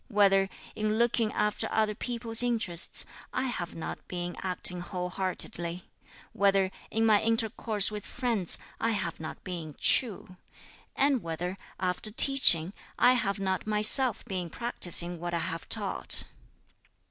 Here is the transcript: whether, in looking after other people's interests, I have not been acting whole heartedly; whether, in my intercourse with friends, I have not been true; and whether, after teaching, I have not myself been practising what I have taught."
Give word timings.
whether, 0.07 0.49
in 0.75 0.97
looking 0.97 1.31
after 1.31 1.67
other 1.71 1.93
people's 1.93 2.41
interests, 2.41 3.05
I 3.31 3.43
have 3.43 3.75
not 3.75 4.07
been 4.07 4.35
acting 4.41 4.81
whole 4.81 5.11
heartedly; 5.11 5.91
whether, 6.33 6.71
in 6.89 7.05
my 7.05 7.21
intercourse 7.21 7.91
with 7.91 8.03
friends, 8.03 8.57
I 8.79 8.93
have 8.93 9.19
not 9.19 9.43
been 9.43 9.75
true; 9.79 10.37
and 10.95 11.21
whether, 11.21 11.55
after 11.79 12.09
teaching, 12.09 12.73
I 12.97 13.13
have 13.13 13.37
not 13.39 13.67
myself 13.67 14.25
been 14.25 14.49
practising 14.49 15.19
what 15.19 15.35
I 15.35 15.37
have 15.37 15.69
taught." 15.69 16.23